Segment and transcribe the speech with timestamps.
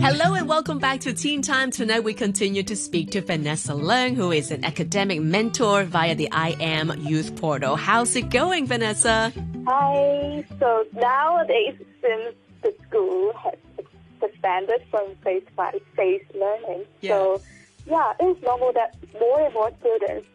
[0.00, 1.70] Hello and welcome back to Teen Time.
[1.70, 6.30] Tonight we continue to speak to Vanessa Leung, who is an academic mentor via the
[6.32, 7.76] I Am Youth Portal.
[7.76, 9.32] How's it going, Vanessa?
[9.66, 10.44] Hi.
[10.58, 13.54] So nowadays, since the school has
[14.20, 17.10] suspended from face-to-face learning, Yeah.
[17.10, 17.42] so
[17.86, 20.26] yeah, it's normal that more and more students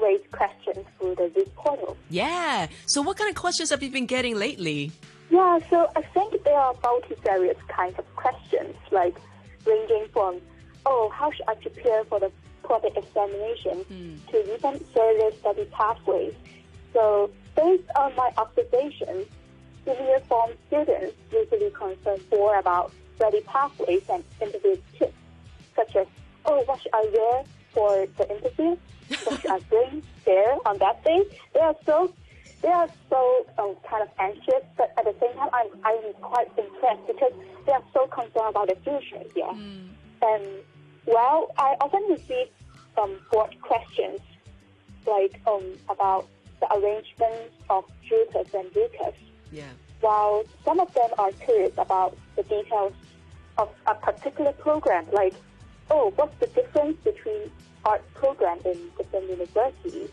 [0.00, 1.96] raise questions through the youth portal.
[2.10, 2.68] Yeah.
[2.86, 4.92] So what kind of questions have you been getting lately?
[5.30, 9.16] Yeah, so I think there are multifarious kinds of questions, like
[9.66, 10.40] ranging from,
[10.86, 14.16] oh, how should I prepare for the public examination, hmm.
[14.30, 16.34] to even further study pathways.
[16.92, 19.26] So based on my observations,
[19.84, 25.12] senior form students usually concern more about study pathways and interview tips,
[25.76, 26.06] such as,
[26.44, 28.76] oh, what should I wear for the interview?
[29.24, 31.24] What should I bring there on that day?
[31.54, 32.12] They are so
[32.62, 36.48] they are so um, kind of anxious, but at the same time, I'm, I'm quite
[36.58, 37.32] impressed because
[37.66, 39.22] they are so concerned about the future.
[39.36, 39.52] Yeah.
[40.22, 40.44] And
[41.06, 42.48] well, I often receive
[43.00, 44.20] um, board questions
[45.06, 46.26] like um, about
[46.60, 49.14] the arrangements of JUPAS and UCAS,
[49.52, 49.70] Yeah.
[50.00, 52.92] while some of them are curious about the details
[53.56, 55.34] of a particular program, like,
[55.90, 57.50] oh, what's the difference between
[57.84, 60.10] art program in different universities?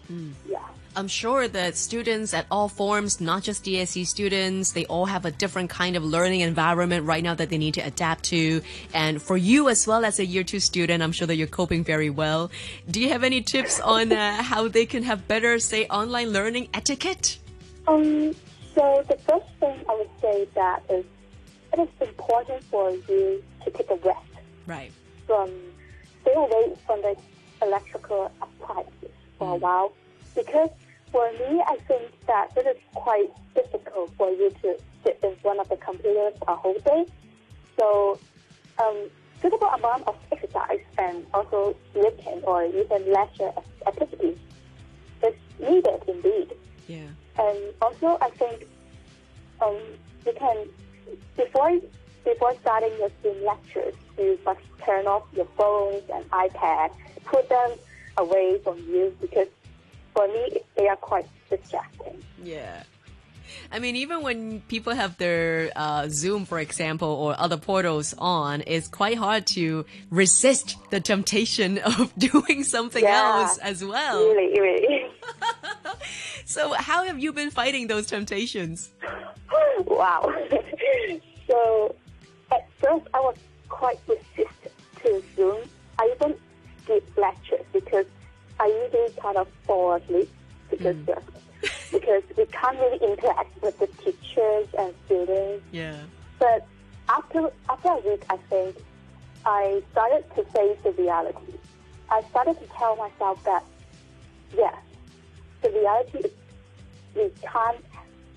[0.48, 0.60] Yeah.
[0.98, 5.32] I'm sure that students at all forms, not just DSE students, they all have a
[5.32, 8.62] different kind of learning environment right now that they need to adapt to.
[8.94, 11.84] And for you as well as a year two student, I'm sure that you're coping
[11.84, 12.50] very well.
[12.90, 16.70] Do you have any tips on uh, how they can have better, say, online learning
[16.74, 17.40] etiquette?
[17.88, 18.34] Um,
[18.74, 21.04] so the first thing I would say that is
[21.74, 24.22] it is important for you to take a rest
[24.68, 24.92] Right.
[25.26, 25.50] From
[26.22, 27.16] stay away from the
[27.62, 29.94] electrical appliances for a while
[30.36, 30.70] because
[31.12, 35.60] for me I think that it is quite difficult for you to sit in front
[35.60, 37.06] of the computers a whole day.
[37.78, 38.20] So
[38.84, 39.10] um,
[39.42, 43.52] suitable amount of exercise and also sleeping or even leisure
[43.88, 44.38] activities
[45.24, 46.54] is needed indeed.
[46.88, 47.08] Yeah.
[47.38, 48.68] And also, I think
[49.62, 49.78] um,
[50.26, 50.68] you can
[51.38, 51.80] before
[52.26, 56.92] before starting your Zoom lectures, you must turn off your phones and iPad,
[57.24, 57.72] put them
[58.18, 59.48] away from you because
[60.14, 62.22] for me they are quite distracting.
[62.44, 62.84] Yeah.
[63.72, 68.64] I mean, even when people have their uh, Zoom, for example, or other portals on,
[68.68, 73.42] it's quite hard to resist the temptation of doing something Yeah.
[73.44, 74.18] else as well.
[74.34, 75.06] Really, really.
[76.48, 78.92] So, how have you been fighting those temptations?
[79.88, 80.32] wow.
[81.50, 81.96] so
[82.86, 83.36] first I was
[83.70, 84.74] quite resistant
[85.04, 85.58] to Zoom.
[86.00, 86.36] I even
[86.84, 88.06] skip lectures because
[88.60, 90.30] I usually kind of fall asleep
[90.70, 91.20] because uh,
[91.92, 95.64] because we can't really interact with the teachers and students.
[95.72, 95.98] Yeah.
[96.40, 96.68] But
[97.10, 98.76] after after a week, I think
[99.46, 101.54] I started to face the reality.
[102.10, 103.64] I started to tell myself that
[104.56, 104.76] yes,
[105.62, 106.32] the reality is
[107.16, 107.84] we can't,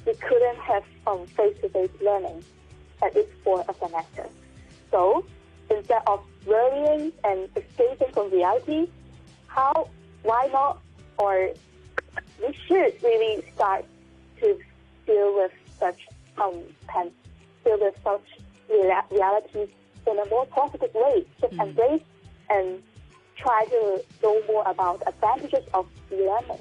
[0.07, 2.43] we couldn't have um, face-to-face learning
[3.03, 4.27] at least for a semester.
[4.91, 5.25] So
[5.71, 8.89] instead of worrying and escaping from reality,
[9.47, 9.89] how,
[10.23, 10.81] why not,
[11.19, 11.51] or
[12.41, 13.85] we should really start
[14.41, 14.59] to
[15.07, 16.09] deal with such
[16.39, 17.11] um, pen,
[17.65, 18.25] deal with such
[18.71, 19.69] rea- realities
[20.07, 21.25] in a more positive way.
[21.41, 22.03] Just embrace
[22.51, 22.83] and
[23.37, 26.61] try to know more about advantages of learning.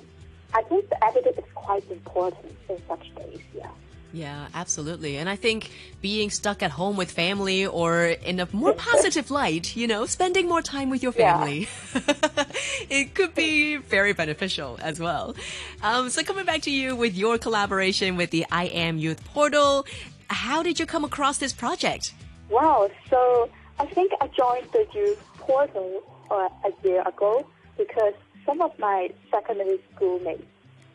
[0.53, 3.42] I think the attitude is quite important in such days.
[3.56, 3.70] Yeah.
[4.13, 5.18] Yeah, absolutely.
[5.18, 5.69] And I think
[6.01, 10.47] being stuck at home with family or in a more positive light, you know, spending
[10.47, 11.34] more time with your Yeah.
[11.38, 11.68] family,
[12.90, 15.35] it could be very beneficial as well.
[15.84, 19.85] Um, so coming back to you with your collaboration with the I Am Youth Portal,
[20.29, 22.13] how did you come across this project?
[22.50, 22.90] Wow.
[23.09, 26.01] So I think I joined the youth portal
[26.31, 27.46] uh, a year ago
[27.78, 28.13] because
[28.46, 30.44] some of my secondary school mates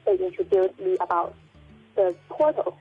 [0.06, 1.34] they introduced me about
[1.94, 2.76] the portal.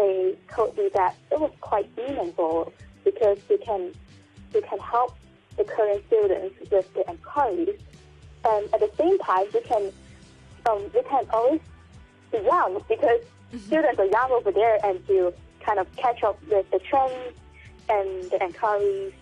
[0.00, 2.72] They told me that it was quite meaningful
[3.04, 3.92] because we can
[4.54, 5.14] we can help
[5.58, 7.78] the current students with the inquiries,
[8.48, 9.92] and at the same time we can
[10.70, 11.60] um, we can always
[12.32, 13.20] be young because
[13.66, 15.34] students are young over there and to
[15.66, 17.36] kind of catch up with the trends
[17.90, 19.12] and the inquiries.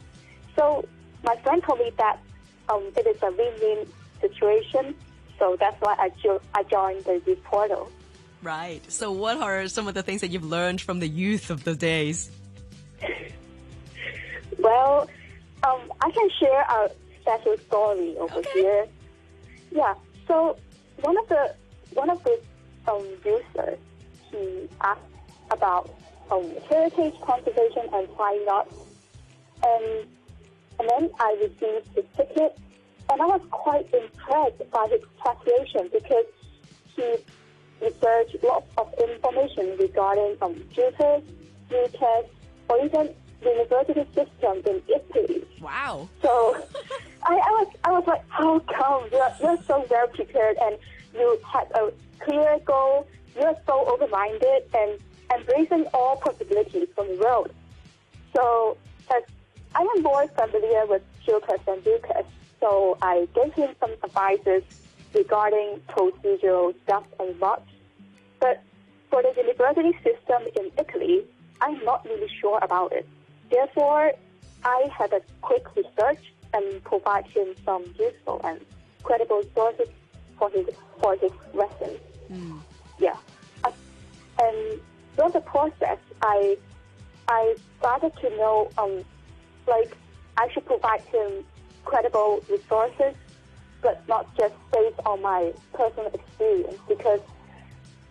[0.54, 0.86] So
[1.24, 2.20] my friend told me that
[2.68, 3.88] um, it is a win-win
[4.20, 4.94] situation.
[5.40, 7.90] So that's why I, jo- I joined the youth portal.
[8.42, 8.80] Right.
[8.90, 11.74] So what are some of the things that you've learned from the youth of the
[11.74, 12.30] days?
[14.58, 15.08] Well,
[15.62, 16.90] um, I can share a
[17.20, 18.50] special story over Okay.
[18.54, 18.86] here.
[19.70, 19.94] Yeah.
[20.26, 20.56] So
[21.00, 21.54] one of the
[21.94, 22.40] one of the
[22.90, 23.78] um, users
[24.30, 25.00] he asked
[25.50, 25.90] about
[26.30, 28.68] um, heritage conservation and why not,
[29.64, 30.06] and
[30.80, 32.56] And then I received his ticket,
[33.10, 36.26] and I was quite impressed by his preparation because
[36.94, 37.16] he
[37.80, 41.22] researched lots of information regarding um, tutors,
[41.70, 42.30] tests,
[42.68, 45.44] or even university system in Italy.
[45.60, 46.08] Wow.
[46.22, 46.56] So
[47.22, 50.76] I, I was I was like, how come you're, you're so well prepared and
[51.14, 54.98] you had a clear goal, you're so open-minded and
[55.36, 57.52] embracing all possibilities from the road.
[58.34, 58.76] So
[59.14, 59.22] as
[59.74, 62.24] I am more familiar with Gilchrist and UCAS,
[62.60, 64.62] so I gave him some advices
[65.14, 67.66] regarding procedural stuff and much.
[68.40, 68.62] But
[69.10, 71.24] for the university system in Italy,
[71.60, 73.06] I'm not really sure about it.
[73.50, 74.12] Therefore,
[74.64, 76.22] I had a quick research
[76.54, 78.60] and provide him some useful and
[79.02, 79.88] credible sources
[80.38, 80.66] for his
[81.00, 81.98] for his lessons.
[82.30, 82.60] Mm.
[82.98, 83.16] Yeah,
[83.64, 83.72] I,
[84.40, 84.80] and
[85.14, 86.56] throughout the process, I
[87.28, 89.04] I started to know um
[89.66, 89.96] like
[90.36, 91.44] I should provide him
[91.84, 93.14] credible resources,
[93.82, 97.20] but not just based on my personal experience because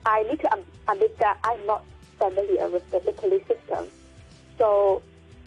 [0.06, 1.84] I need to admit that I'm not
[2.18, 3.88] familiar with the Italy system.
[4.58, 5.02] So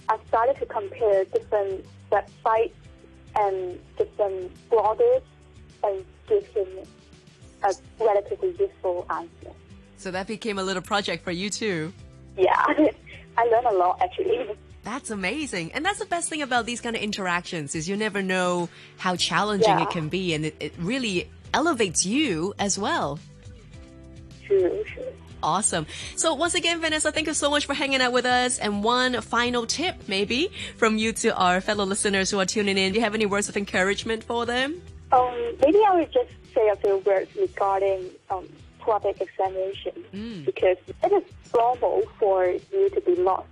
[0.09, 2.73] I started to compare different websites
[3.37, 5.23] and different bloggers
[5.83, 6.69] and give him
[7.63, 9.55] a relatively useful answer.
[9.97, 11.93] So that became a little project for you too.
[12.37, 12.53] Yeah,
[13.37, 14.57] I learned a lot actually.
[14.83, 15.73] That's amazing.
[15.73, 18.69] And that's the best thing about these kind of interactions is you never know
[18.99, 19.83] how challenging Yeah.
[19.83, 23.19] it can be and it, it really elevates you as well.
[24.47, 25.05] True, true.
[25.43, 25.87] Awesome.
[26.17, 28.59] So once again, Vanessa, thank you so much for hanging out with us.
[28.59, 32.93] And one final tip, maybe, from you to our fellow listeners who are tuning in.
[32.93, 34.83] Do you have any words of encouragement for them?
[35.13, 38.49] Um, maybe I would just say a few words regarding um,
[38.81, 40.45] public examination Mm.
[40.45, 41.23] because it is
[41.55, 43.47] normal for you to be lost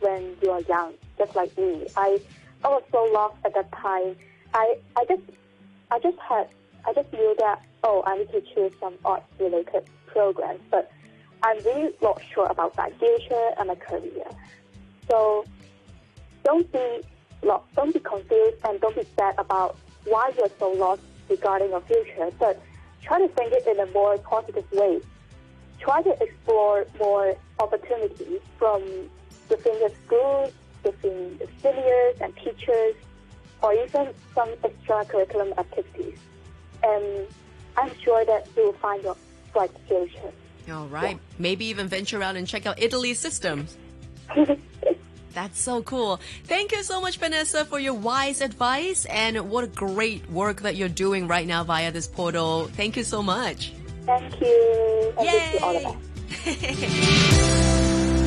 [0.00, 1.86] when you are young, just like me.
[1.96, 2.20] I,
[2.64, 4.16] I was so lost at that time.
[4.54, 5.22] I, I just,
[5.90, 6.48] I just had,
[6.86, 10.90] I just knew that oh, I need to choose some arts related programs, but
[11.42, 14.26] I'm really not sure about my future and my career.
[15.08, 15.44] So
[16.44, 17.00] don't be
[17.42, 21.82] lost, don't be confused, and don't be sad about why you're so lost regarding your
[21.82, 22.30] future.
[22.38, 22.60] But
[23.02, 25.00] try to think it in a more positive way.
[25.78, 28.82] Try to explore more opportunities from
[29.48, 30.52] within the schools,
[30.84, 32.94] within the seniors and teachers,
[33.62, 36.18] or even some extracurricular activities.
[36.82, 37.26] And
[37.76, 39.16] I'm sure that you will find your
[39.52, 40.32] bright future.
[40.70, 41.18] All right.
[41.38, 43.76] Maybe even venture out and check out Italy's systems.
[45.32, 46.18] That's so cool.
[46.44, 50.76] Thank you so much, Vanessa, for your wise advice and what a great work that
[50.76, 52.68] you're doing right now via this portal.
[52.68, 53.74] Thank you so much.
[54.06, 55.12] Thank you.
[55.18, 55.96] And wish you all the Yay!
[56.44, 57.32] best.